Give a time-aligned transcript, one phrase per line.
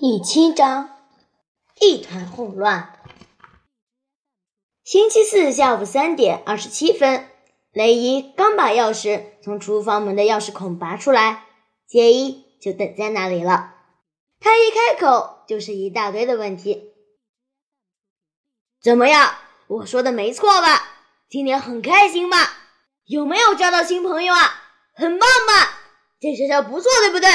[0.00, 0.96] 第七章，
[1.78, 2.98] 一团混乱。
[4.82, 7.28] 星期四下午三点二十七分，
[7.70, 11.44] 雷伊刚把钥匙从厨房门的钥匙孔拔出来，
[11.86, 13.74] 杰伊就等在那里了。
[14.40, 16.94] 他一开口就是一大堆的问题。
[18.82, 19.34] 怎么样？
[19.66, 20.82] 我说的没错吧？
[21.28, 22.38] 今天很开心吧？
[23.04, 24.62] 有没有交到新朋友啊？
[24.94, 25.78] 很棒吧？
[26.18, 27.28] 这学校不错，对不对？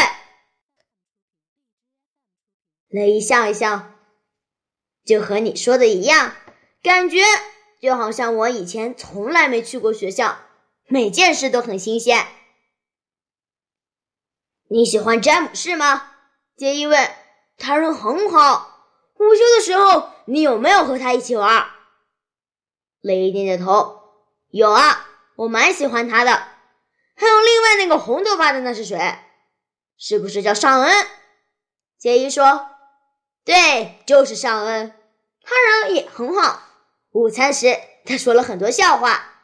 [2.88, 3.92] 雷伊笑一笑，
[5.06, 6.34] 就和你说的一样，
[6.82, 7.24] 感觉
[7.82, 10.38] 就好像我以前从来没去过学校，
[10.88, 12.26] 每件事都很新鲜。
[14.68, 16.12] 你喜欢詹姆士吗？
[16.58, 17.12] 杰伊问。
[17.58, 18.92] 他人很好。
[19.18, 21.68] 午休的时候，你有没有和他一起玩？
[23.02, 24.02] 雷伊点点头。
[24.50, 26.32] 有啊，我蛮喜欢他的。
[27.16, 29.20] 还有另外那个红头发的，那是谁？
[29.98, 31.08] 是不是叫尚恩？
[31.98, 32.75] 杰伊说。
[33.46, 34.92] 对，就是尚恩，
[35.44, 36.64] 他人也很好。
[37.12, 39.44] 午餐时，他说了很多笑话。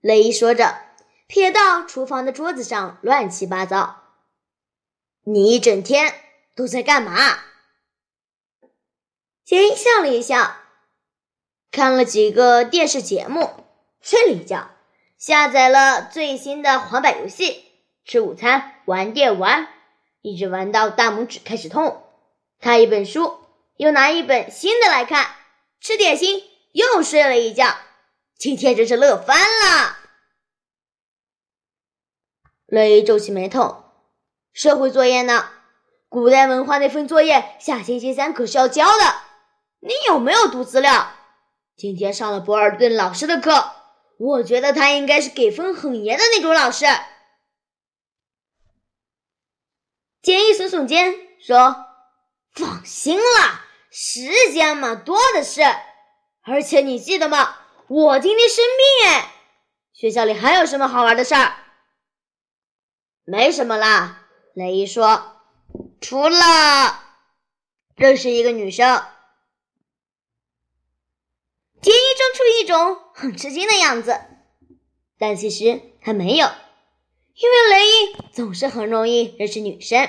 [0.00, 0.76] 雷伊说着，
[1.28, 4.02] 瞥到厨房的桌子上乱七八糟。
[5.22, 6.14] 你一整天
[6.56, 7.14] 都在干嘛？
[9.44, 10.56] 杰伊笑了一笑，
[11.70, 13.64] 看了几个电视节目，
[14.00, 14.70] 睡了一觉，
[15.16, 17.64] 下载了最新的滑板游戏，
[18.04, 19.68] 吃午餐，玩电玩，
[20.22, 22.02] 一直玩到大拇指开始痛。
[22.60, 23.38] 看一本书，
[23.76, 25.36] 又拿一本新的来看，
[25.80, 27.76] 吃点心，又睡了一觉。
[28.36, 29.96] 今天真是乐翻了。
[32.66, 33.84] 雷皱起眉头，
[34.52, 35.50] 社会作业呢？
[36.08, 39.22] 古代文化那份作业，下星期三可是要交的。
[39.80, 41.12] 你有没有读资料？
[41.76, 43.72] 今天上了博尔顿老师的课，
[44.18, 46.86] 我觉得他应该是给分很严的那种老师。
[50.22, 51.85] 简易耸耸肩说。
[52.56, 55.60] 放心了，时间嘛多的是，
[56.42, 57.58] 而且你记得吗？
[57.86, 59.32] 我今天生病哎。
[59.92, 61.54] 学校里还有什么好玩的事儿？
[63.24, 65.42] 没什么啦，雷伊说，
[66.00, 66.38] 除了
[67.94, 69.04] 认识一个女生。
[71.82, 74.18] 杰伊装出一种很吃惊的样子，
[75.18, 76.46] 但其实他没有，
[77.34, 80.08] 因为雷伊总是很容易认识女生。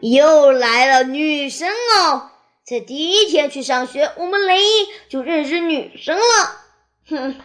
[0.00, 2.30] 又来了女生哦！
[2.64, 6.22] 才第一天去上学，我们雷伊就认识女生了。
[7.08, 7.40] 哼，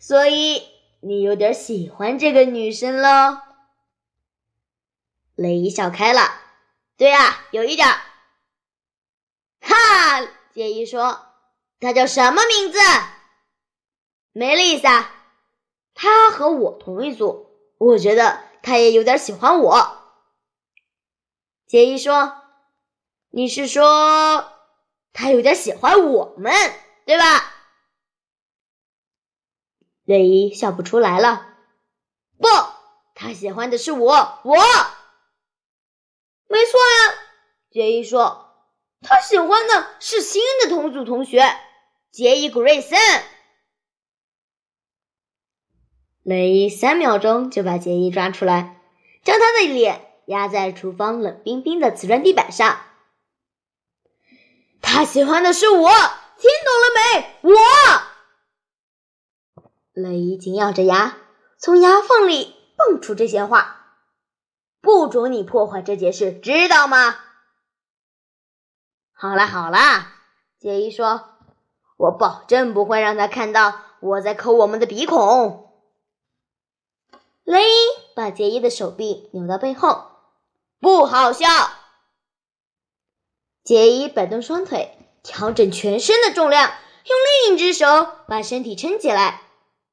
[0.00, 0.62] 所以
[1.00, 3.42] 你有点喜欢这个女生了？
[5.34, 6.40] 雷伊笑开了。
[6.96, 7.88] 对啊，有一点。
[9.60, 10.20] 哈，
[10.54, 11.26] 杰伊说
[11.80, 12.78] ：“她叫什么名字？”
[14.32, 15.10] 梅丽莎。
[15.94, 17.48] 她和我同一组，
[17.78, 20.01] 我觉得她也有点喜欢我。
[21.72, 22.36] 杰伊说
[23.32, 24.52] ：“你是说
[25.14, 26.52] 他有点喜欢我们，
[27.06, 27.24] 对吧？”
[30.04, 31.46] 雷伊笑不出来了。
[32.36, 32.46] 不，
[33.14, 34.54] 他喜欢的是我，我。
[36.46, 37.14] 没错呀，
[37.70, 38.54] 杰伊说
[39.00, 41.40] ：“他喜欢的是新的同组同学
[42.10, 43.00] 杰伊·格瑞森。”
[46.22, 48.78] 雷伊三秒钟就把杰伊抓出来，
[49.24, 50.11] 将他的脸。
[50.26, 52.80] 压在厨房冷冰冰的瓷砖地板上。
[54.80, 57.50] 他喜欢的是我，听懂了没？
[57.50, 57.54] 我。
[59.92, 61.16] 雷伊紧咬着牙，
[61.58, 63.78] 从牙缝里蹦出这些话。
[64.80, 67.16] 不准你破坏这件事，知道吗？
[69.12, 70.14] 好啦好啦，
[70.58, 71.36] 杰伊说
[71.96, 75.70] ：“我保证不会让他看到我在抠我们的鼻孔。”
[77.44, 80.11] 雷伊把杰伊的手臂扭到背后。
[80.82, 81.46] 不好笑。
[83.62, 86.72] 杰伊摆动双腿，调整全身的重量，
[87.04, 87.16] 用
[87.46, 87.86] 另一只手
[88.26, 89.42] 把身体撑起来。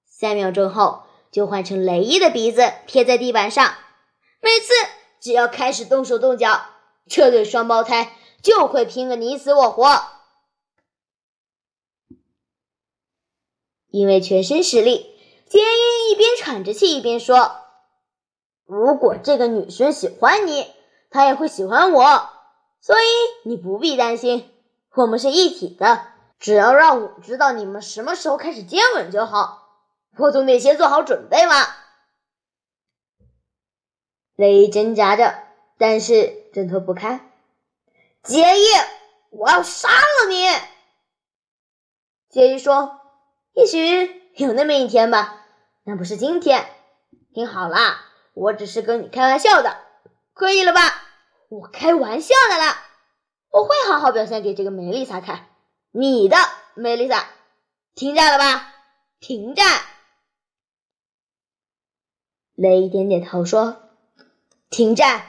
[0.07, 3.75] 三秒钟后，就换成雷伊的鼻子贴在地板上。
[4.41, 4.73] 每次
[5.19, 6.59] 只要开始动手动脚，
[7.07, 9.85] 这对双胞胎就会拼个你死我活。
[13.91, 15.15] 因为全身实力，
[15.47, 17.57] 杰伊一边喘着气一边说
[18.65, 20.73] ：“如果这个女生喜欢你。”
[21.09, 22.29] 他也会喜欢我，
[22.79, 23.05] 所以
[23.43, 24.49] 你不必担心，
[24.93, 26.05] 我们是一体的。
[26.39, 29.67] 只要让我知道你们什么时候开始接吻就好，
[30.17, 31.55] 我总得先做好准备嘛。
[34.35, 35.35] 雷挣扎着，
[35.77, 37.29] 但是挣脱不开。
[38.23, 38.65] 杰伊，
[39.31, 40.47] 我要杀了你！
[42.29, 43.01] 杰伊说
[43.51, 45.45] ：“也许有那么一天吧，
[45.83, 46.69] 那不是今天。
[47.33, 47.77] 听好了，
[48.33, 49.75] 我只是跟你开玩笑的。”
[50.39, 50.79] 可以了吧？
[51.49, 52.81] 我开玩笑的啦，
[53.51, 55.49] 我会好好表现给这个梅丽莎看。
[55.91, 56.37] 你的
[56.75, 57.27] 梅丽莎，
[57.93, 58.73] 停战了吧？
[59.19, 59.81] 停战！
[62.55, 63.89] 雷点点头说
[64.71, 65.23] ：“停战。”